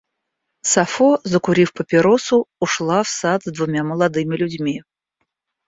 Сафо, 0.73 1.19
закурив 1.23 1.73
папиросу, 1.73 2.47
ушла 2.59 3.03
в 3.03 3.07
сад 3.07 3.43
с 3.43 3.51
двумя 3.51 3.83
молодыми 3.83 4.35
людьми. 4.35 4.81